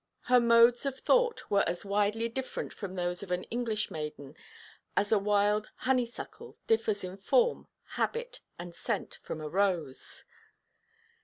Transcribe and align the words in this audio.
Her 0.21 0.39
modes 0.39 0.87
of 0.87 0.97
thought 0.97 1.51
were 1.51 1.63
as 1.69 1.85
widely 1.85 2.27
different 2.27 2.73
from 2.73 2.95
those 2.95 3.21
of 3.21 3.29
an 3.31 3.43
English 3.51 3.91
maiden, 3.91 4.35
as 4.97 5.11
a 5.11 5.19
wild 5.19 5.69
honeysuckle 5.75 6.57
differs 6.65 7.03
in 7.03 7.17
form, 7.17 7.67
habit, 7.89 8.39
and 8.57 8.73
scent, 8.73 9.19
from 9.21 9.39
a 9.39 9.47
rose. 9.47 10.23